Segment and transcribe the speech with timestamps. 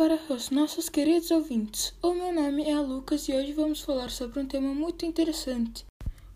[0.00, 4.40] Para os nossos queridos ouvintes, o meu nome é Lucas e hoje vamos falar sobre
[4.40, 5.84] um tema muito interessante.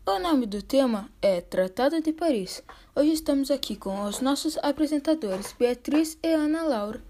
[0.07, 2.63] O nome do tema é Tratado de Paris.
[2.95, 7.03] Hoje estamos aqui com os nossos apresentadores Beatriz e Ana Laura.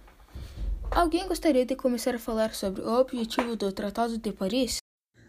[0.93, 4.77] Alguém gostaria de começar a falar sobre o objetivo do Tratado de Paris?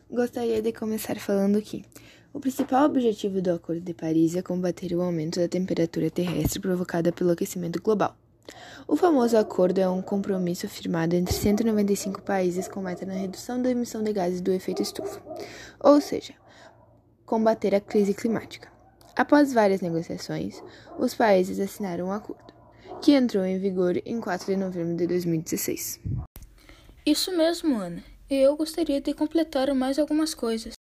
[0.08, 1.84] Gostaria de começar falando que
[2.32, 7.12] o principal objetivo do Acordo de Paris é combater o aumento da temperatura terrestre provocada
[7.12, 8.16] pelo aquecimento global.
[8.88, 13.72] O famoso acordo é um compromisso firmado entre 195 países com meta na redução da
[13.72, 15.22] emissão de gases do efeito estufa,
[15.80, 16.34] ou seja,
[17.26, 18.72] combater a crise climática.
[19.16, 20.62] Após várias negociações,
[21.00, 22.54] os países assinaram um acordo,
[23.02, 26.00] que entrou em vigor em 4 de novembro de 2016.
[27.06, 28.04] Isso mesmo, Ana.
[28.30, 30.74] Eu gostaria de completar mais algumas coisas.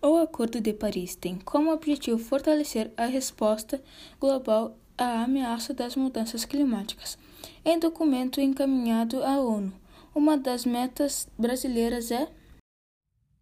[0.00, 3.82] O Acordo de Paris tem como objetivo fortalecer a resposta
[4.20, 7.18] global à ameaça das mudanças climáticas.
[7.64, 9.72] Em documento encaminhado à ONU,
[10.14, 12.28] uma das metas brasileiras é.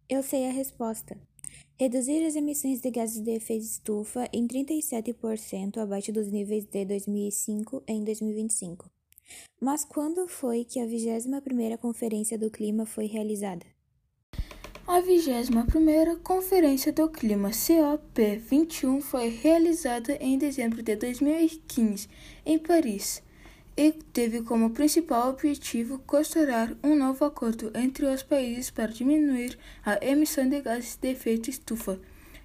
[0.09, 1.17] Eu sei a resposta.
[1.79, 7.83] Reduzir as emissões de gases de efeito estufa em 37% abaixo dos níveis de 2005
[7.87, 8.89] em 2025.
[9.59, 13.65] Mas quando foi que a 21ª Conferência do Clima foi realizada?
[14.85, 22.09] A 21ª Conferência do Clima COP21 foi realizada em dezembro de 2015
[22.45, 23.23] em Paris
[23.77, 30.05] e teve como principal objetivo costurar um novo acordo entre os países para diminuir a
[30.05, 31.97] emissão de gases de efeito estufa,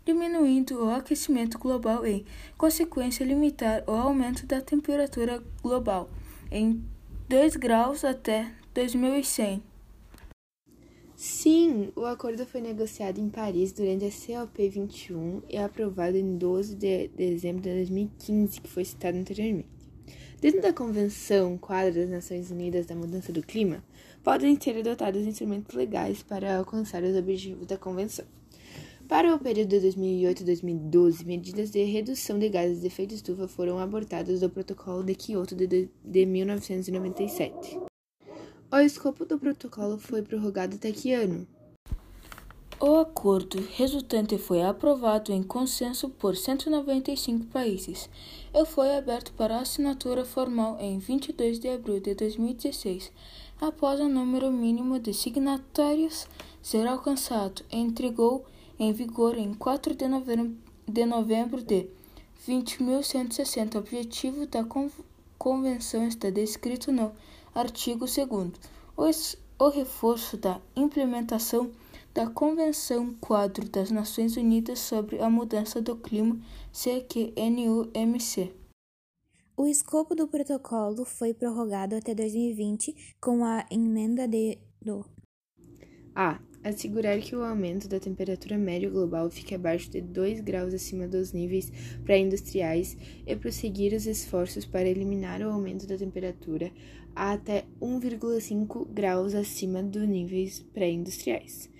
[0.07, 2.25] diminuindo o aquecimento global e,
[2.57, 6.09] consequência, limitar o aumento da temperatura global
[6.53, 6.85] em
[7.29, 9.61] 2 graus até 2100.
[11.21, 17.09] Sim, o acordo foi negociado em Paris durante a COP21 e aprovado em 12 de
[17.09, 19.67] dezembro de 2015, que foi citado anteriormente.
[20.41, 23.83] Dentro da Convenção Quadro das Nações Unidas da Mudança do Clima,
[24.23, 28.25] podem ser adotados instrumentos legais para alcançar os objetivos da Convenção.
[29.09, 33.81] Para o período de 2008 2012, medidas de redução de gases de efeito estufa foram
[33.81, 37.88] abortadas do Protocolo de Kyoto de, de 1997.
[38.71, 41.47] O escopo do protocolo foi prorrogado até que ano?
[42.79, 48.11] O acordo resultante foi aprovado em consenso por 195 países
[48.53, 53.11] e foi aberto para assinatura formal em 22 de abril de 2016,
[53.59, 56.27] após o número mínimo de signatários
[56.61, 57.65] ser alcançado.
[57.73, 58.45] Entregou
[58.79, 60.55] em vigor em 4 de novembro
[60.87, 61.89] de, novembro de
[62.47, 63.77] 20.160.
[63.77, 64.63] O objetivo da
[65.39, 67.13] convenção está descrito no
[67.59, 69.37] artigo 2.
[69.61, 71.73] O reforço da implementação
[72.15, 76.41] da Convenção Quadro das Nações Unidas sobre a Mudança do Clima,
[76.73, 78.55] CQNUMC.
[79.57, 85.05] O escopo do protocolo foi prorrogado até 2020 com a emenda de do
[86.15, 86.39] A.
[86.69, 91.33] Assegurar que o aumento da temperatura média global fique abaixo de 2 graus acima dos
[91.33, 91.73] níveis
[92.05, 92.95] pré-industriais
[93.27, 96.71] e prosseguir os esforços para eliminar o aumento da temperatura
[97.17, 101.71] a até 1,5 graus acima dos níveis pré-industriais,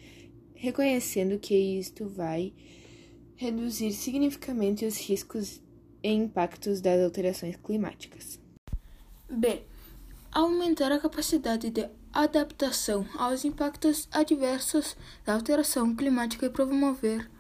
[0.55, 2.55] reconhecendo que isto vai
[3.37, 5.61] reduzir significativamente os riscos
[6.03, 8.41] e impactos das alterações climáticas.
[9.29, 9.61] B.
[10.33, 11.91] Aumentar a capacidade de
[12.23, 17.31] adaptação aos impactos adversos da alteração climática e promover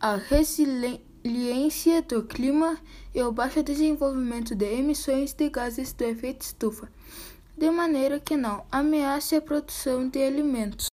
[0.00, 2.76] a resiliência do clima
[3.14, 6.90] e o baixo desenvolvimento de emissões de gases do efeito estufa,
[7.56, 10.88] de maneira que não ameace a produção de alimentos.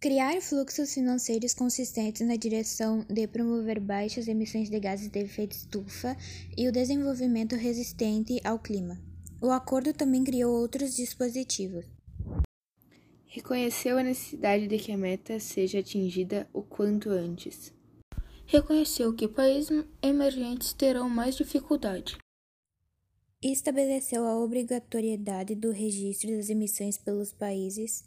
[0.00, 6.16] Criar fluxos financeiros consistentes na direção de promover baixas emissões de gases de efeito estufa
[6.56, 8.98] e o desenvolvimento resistente ao clima.
[9.40, 11.99] O acordo também criou outros dispositivos.
[13.32, 17.72] Reconheceu a necessidade de que a meta seja atingida o quanto antes.
[18.44, 22.18] Reconheceu que países emergentes terão mais dificuldade.
[23.40, 28.02] Estabeleceu a obrigatoriedade do registro das emissões pelos países.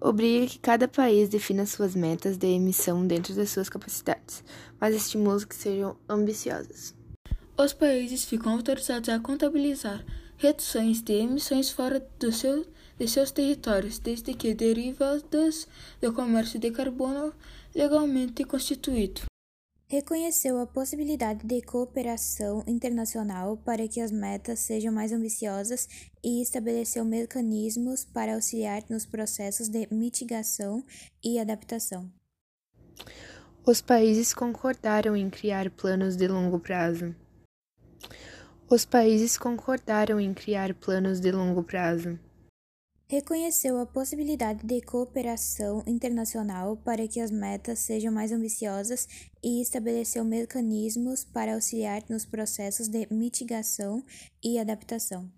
[0.00, 4.44] Obriga que cada país defina suas metas de emissão dentro das suas capacidades,
[4.80, 6.94] mas estimula que sejam ambiciosas.
[7.58, 10.06] Os países ficam autorizados a contabilizar
[10.40, 12.66] reduções de emissões fora do seu
[12.98, 15.66] de seus territórios, desde que derivadas
[16.02, 17.32] do comércio de carbono
[17.74, 19.22] legalmente constituído.
[19.88, 25.88] Reconheceu a possibilidade de cooperação internacional para que as metas sejam mais ambiciosas
[26.22, 30.84] e estabeleceu mecanismos para auxiliar nos processos de mitigação
[31.24, 32.10] e adaptação.
[33.66, 37.14] Os países concordaram em criar planos de longo prazo.
[38.72, 42.16] Os países concordaram em criar planos de longo prazo.
[43.08, 49.08] reconheceu a possibilidade de cooperação internacional para que as metas sejam mais ambiciosas
[49.42, 54.04] e estabeleceu mecanismos para auxiliar nos processos de mitigação
[54.40, 55.28] e adaptação.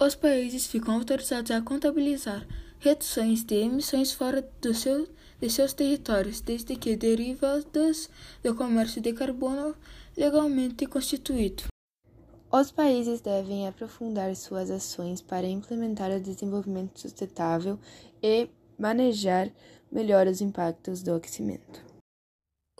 [0.00, 2.44] Os países ficam autorizados a contabilizar
[2.80, 5.08] reduções de emissões fora do seu,
[5.40, 8.10] de seus territórios, desde que derivadas
[8.42, 9.76] do comércio de carbono
[10.16, 11.62] legalmente constituído.
[12.58, 17.78] Os países devem aprofundar suas ações para implementar o desenvolvimento sustentável
[18.22, 18.48] e
[18.78, 19.52] manejar
[19.92, 21.84] melhor os impactos do aquecimento.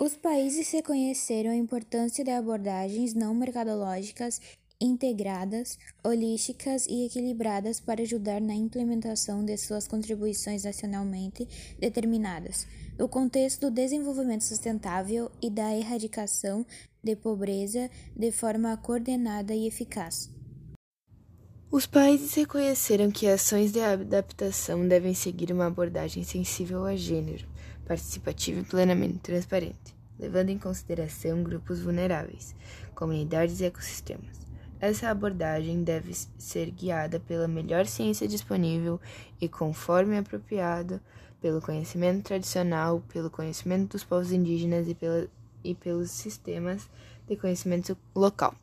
[0.00, 4.40] Os países reconheceram a importância de abordagens não mercadológicas
[4.80, 12.66] integradas, holísticas e equilibradas para ajudar na implementação de suas contribuições nacionalmente determinadas,
[12.98, 16.64] no contexto do desenvolvimento sustentável e da erradicação
[17.02, 20.30] de pobreza de forma coordenada e eficaz.
[21.70, 27.46] Os países reconheceram que ações de adaptação devem seguir uma abordagem sensível a gênero,
[27.84, 32.54] participativa e plenamente transparente, levando em consideração grupos vulneráveis,
[32.94, 34.45] comunidades e ecossistemas.
[34.80, 39.00] Essa abordagem deve ser guiada pela melhor ciência disponível
[39.40, 41.00] e, conforme apropriado,
[41.40, 45.28] pelo conhecimento tradicional, pelo conhecimento dos povos indígenas e pela
[45.66, 46.88] e pelos sistemas
[47.28, 48.54] de conhecimento local.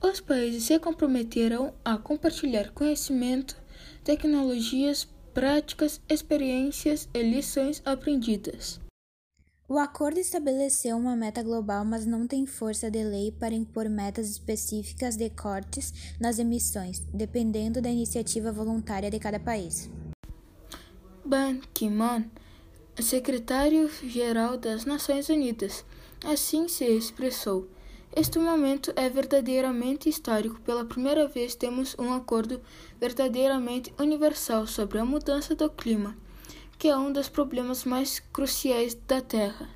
[0.00, 3.56] Os países se comprometeram a compartilhar conhecimento,
[4.02, 8.80] tecnologias, práticas, experiências e lições aprendidas.
[9.70, 14.28] O acordo estabeleceu uma meta global, mas não tem força de lei para impor metas
[14.28, 19.88] específicas de cortes nas emissões, dependendo da iniciativa voluntária de cada país.
[21.24, 22.24] Ban Ki-moon
[23.00, 25.84] secretário-geral das Nações Unidas.
[26.24, 27.68] Assim se expressou.
[28.16, 30.60] Este momento é verdadeiramente histórico.
[30.62, 32.60] Pela primeira vez temos um acordo
[32.98, 36.16] verdadeiramente universal sobre a mudança do clima,
[36.80, 39.68] que é um dos problemas mais cruciais da Terra.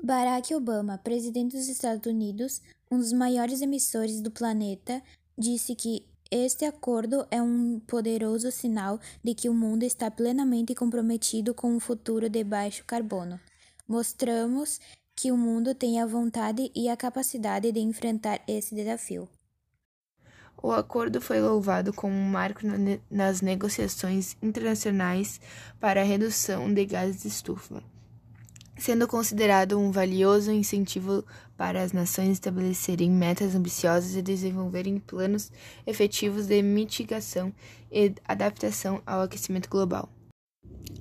[0.00, 5.02] Barack Obama, presidente dos Estados Unidos, um dos maiores emissores do planeta,
[5.36, 11.52] disse que este acordo é um poderoso sinal de que o mundo está plenamente comprometido
[11.52, 13.40] com um futuro de baixo carbono.
[13.88, 14.78] Mostramos
[15.16, 19.28] que o mundo tem a vontade e a capacidade de enfrentar esse desafio.
[20.64, 22.62] O acordo foi louvado como um marco
[23.10, 25.38] nas negociações internacionais
[25.78, 27.82] para a redução de gases de estufa
[28.78, 31.22] sendo considerado um valioso incentivo
[31.54, 35.52] para as nações estabelecerem metas ambiciosas e desenvolverem planos
[35.86, 37.52] efetivos de mitigação
[37.92, 40.08] e adaptação ao aquecimento global.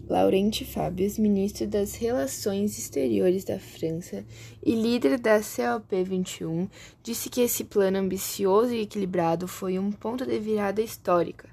[0.09, 4.25] Laurent Fabius, ministro das Relações Exteriores da França
[4.61, 6.69] e líder da COP21,
[7.01, 11.49] disse que esse plano ambicioso e equilibrado foi um ponto de virada histórica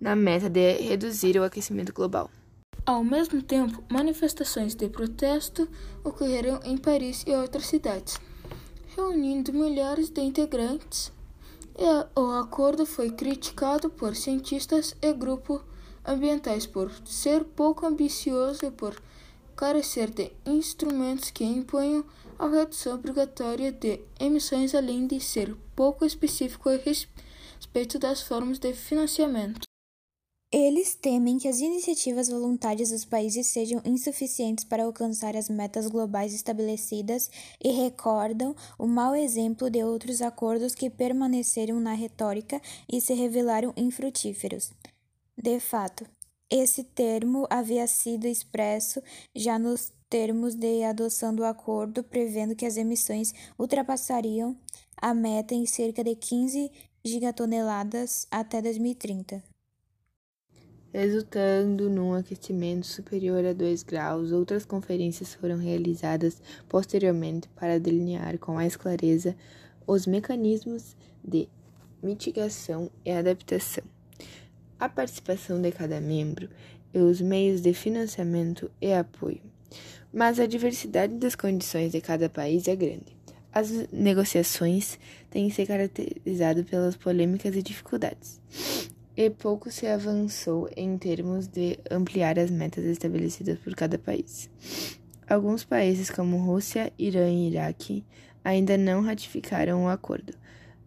[0.00, 2.28] na meta de reduzir o aquecimento global.
[2.84, 5.68] Ao mesmo tempo, manifestações de protesto
[6.02, 8.18] ocorreram em Paris e outras cidades,
[8.96, 11.12] reunindo milhares de integrantes.
[11.78, 15.62] E o acordo foi criticado por cientistas e grupos
[16.04, 19.00] ambientais por ser pouco ambicioso e por
[19.56, 22.04] carecer de instrumentos que imponham
[22.38, 28.72] a redução obrigatória de emissões, além de ser pouco específico a respeito das formas de
[28.72, 29.62] financiamento.
[30.54, 36.34] Eles temem que as iniciativas voluntárias dos países sejam insuficientes para alcançar as metas globais
[36.34, 37.30] estabelecidas
[37.62, 43.72] e recordam o mau exemplo de outros acordos que permaneceram na retórica e se revelaram
[43.78, 44.72] infrutíferos.
[45.36, 46.04] De fato,
[46.50, 49.02] esse termo havia sido expresso
[49.34, 54.56] já nos termos de adoção do acordo, prevendo que as emissões ultrapassariam
[54.96, 56.70] a meta em cerca de 15
[57.04, 59.42] gigatoneladas até 2030
[60.92, 64.30] resultando num aquecimento superior a 2 graus.
[64.30, 69.34] Outras conferências foram realizadas posteriormente para delinear com mais clareza
[69.86, 71.48] os mecanismos de
[72.02, 73.84] mitigação e adaptação,
[74.82, 76.48] a participação de cada membro
[76.92, 79.40] e os meios de financiamento e apoio.
[80.12, 83.16] Mas a diversidade das condições de cada país é grande.
[83.52, 84.98] As negociações
[85.30, 88.40] têm se caracterizado pelas polêmicas e dificuldades
[89.16, 94.50] e pouco se avançou em termos de ampliar as metas estabelecidas por cada país.
[95.28, 98.04] Alguns países, como Rússia, Irã e Iraque,
[98.42, 100.34] ainda não ratificaram o acordo.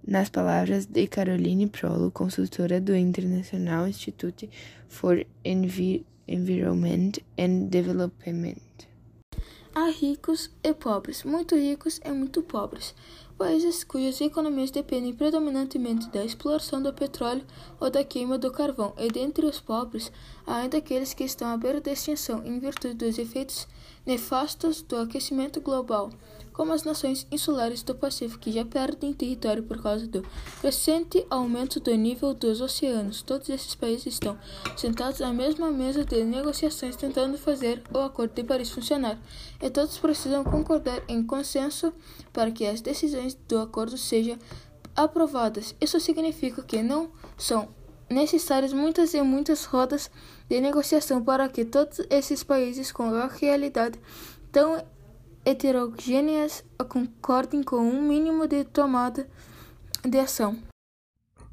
[0.08, 4.48] Nas palavras de Caroline Prolo, consultora do International Institute
[4.88, 8.62] for Envi Environment and Development.
[9.74, 12.94] Há ricos e pobres, muito ricos e muito pobres.
[13.36, 17.44] países cujas economias dependem predominantemente da exploração do petróleo
[17.80, 20.12] ou da queima do carvão, e dentre os pobres,
[20.46, 23.68] há ainda aqueles que estão à beira da extinção em virtude dos efeitos
[24.06, 26.12] nefastos do aquecimento global,
[26.56, 30.24] como as nações insulares do Pacífico, que já perdem território por causa do
[30.62, 33.22] crescente aumento do nível dos oceanos.
[33.22, 34.38] Todos esses países estão
[34.78, 39.20] sentados à mesma mesa de negociações tentando fazer o Acordo de Paris funcionar,
[39.62, 41.94] e todos precisam concordar em consenso
[42.32, 44.38] para que as decisões do acordo sejam
[44.96, 45.76] aprovadas.
[45.82, 47.68] Isso significa que não são
[48.10, 50.10] necessárias muitas e muitas rodas
[50.48, 54.00] de negociação para que todos esses países com a realidade
[54.52, 54.82] tão
[55.46, 59.30] heterogêneas concordem com um mínimo de tomada
[60.04, 60.58] de ação.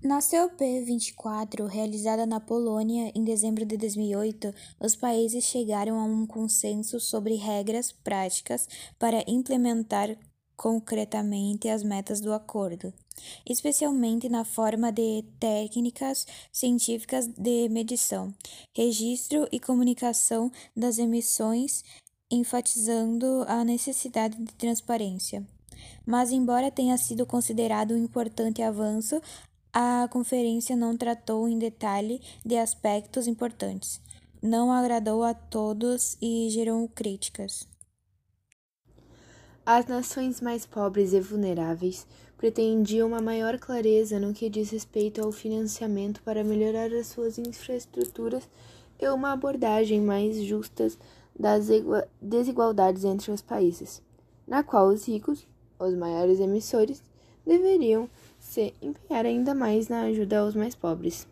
[0.02, 6.98] Na COP24, realizada na Polônia em dezembro de 2008, os países chegaram a um consenso
[6.98, 8.66] sobre regras práticas
[8.98, 10.16] para implementar
[10.56, 12.92] concretamente as metas do acordo,
[13.44, 18.32] especialmente na forma de técnicas científicas de medição,
[18.72, 21.82] registro e comunicação das emissões,
[22.32, 25.46] enfatizando a necessidade de transparência.
[26.06, 29.20] Mas, embora tenha sido considerado um importante avanço,
[29.72, 34.00] a conferência não tratou em detalhe de aspectos importantes,
[34.42, 37.68] não agradou a todos e gerou críticas.
[39.64, 45.30] As nações mais pobres e vulneráveis pretendiam uma maior clareza no que diz respeito ao
[45.30, 48.48] financiamento para melhorar as suas infraestruturas
[48.98, 50.88] e uma abordagem mais justa
[51.38, 51.68] das
[52.20, 54.02] desigualdades entre os países,
[54.46, 55.46] na qual os ricos,
[55.78, 57.02] os maiores emissores,
[57.46, 58.08] deveriam
[58.38, 61.26] se empenhar ainda mais na ajuda aos mais pobres.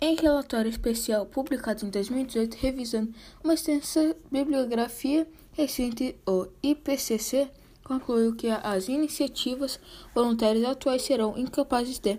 [0.00, 7.50] Em relatório especial publicado em 2018, revisando uma extensa bibliografia recente, o IPCC
[7.82, 9.80] concluiu que as iniciativas
[10.14, 12.18] voluntárias atuais serão incapazes de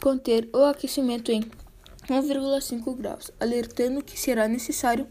[0.00, 1.42] conter o aquecimento em
[2.08, 5.06] 1,5 graus, alertando que será necessário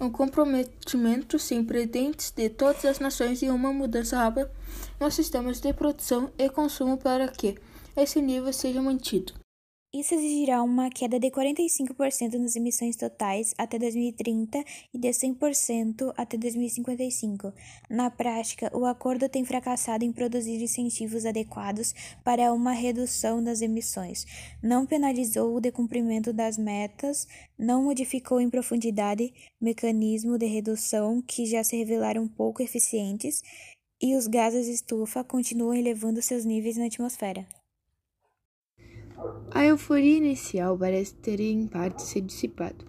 [0.00, 4.50] um comprometimento sem precedentes de todas as nações e uma mudança rápida
[5.00, 7.56] nos sistemas de produção e consumo para que
[7.96, 9.45] esse nível seja mantido.
[9.98, 14.62] Isso exigirá uma queda de 45% nas emissões totais até 2030
[14.92, 17.50] e de 100% até 2055.
[17.88, 24.26] Na prática, o acordo tem fracassado em produzir incentivos adequados para uma redução das emissões,
[24.62, 27.26] não penalizou o decumprimento das metas,
[27.58, 33.42] não modificou em profundidade mecanismos de redução que já se revelaram pouco eficientes
[34.02, 37.46] e os gases estufa continuam elevando seus níveis na atmosfera.
[39.50, 42.84] A euforia inicial parece ter em parte se dissipado,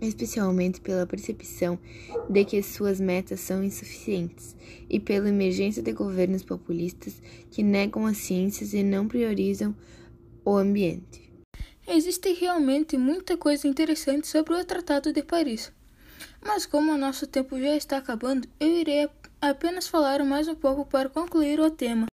[0.00, 1.78] especialmente pela percepção
[2.28, 4.56] de que suas metas são insuficientes
[4.88, 9.74] e pela emergência de governos populistas que negam as ciências e não priorizam
[10.44, 11.32] o ambiente.
[11.86, 15.70] Existe realmente muita coisa interessante sobre o Tratado de Paris.
[16.42, 19.08] Mas como o nosso tempo já está acabando, eu irei
[19.40, 22.06] apenas falar mais um pouco para concluir o tema.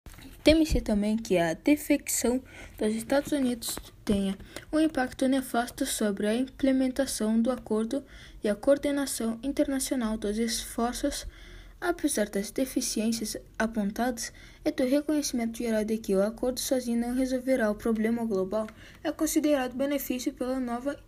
[0.42, 2.42] Teme-se também que a defecção
[2.78, 4.38] dos Estados Unidos tenha
[4.73, 8.02] um impacto nefasto sobre a implementação do acordo
[8.42, 11.26] e a coordenação internacional dos esforços,
[11.80, 14.33] apesar das deficiências apontadas
[14.64, 18.66] e do reconhecimento geral de que o acordo sozinho não resolverá o problema global,
[19.04, 20.99] é considerado benefício pela nova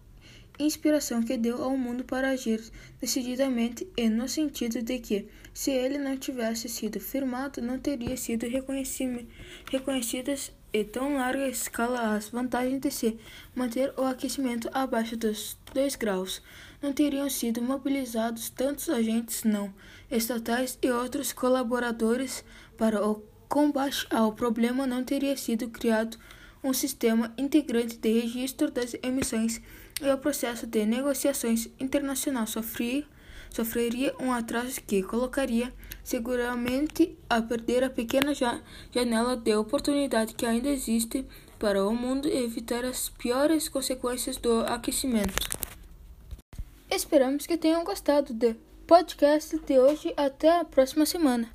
[0.64, 2.62] inspiração que deu ao mundo para agir
[3.00, 8.46] decididamente e no sentido de que, se ele não tivesse sido firmado, não teria sido
[8.46, 13.18] reconhecidas em tão larga escala as vantagens de se
[13.54, 16.42] manter o aquecimento abaixo dos 2 graus.
[16.80, 19.72] Não teriam sido mobilizados tantos agentes não
[20.10, 22.44] estatais e outros colaboradores
[22.76, 26.16] para o combate ao problema, não teria sido criado
[26.62, 29.60] um sistema integrante de registro das emissões
[30.00, 33.04] e o processo de negociações internacional sofria,
[33.50, 40.68] sofreria um atraso que colocaria seguramente a perder a pequena janela de oportunidade que ainda
[40.68, 41.26] existe
[41.58, 45.34] para o mundo evitar as piores consequências do aquecimento.
[46.90, 50.14] Esperamos que tenham gostado do podcast de hoje.
[50.16, 51.50] Até a próxima semana.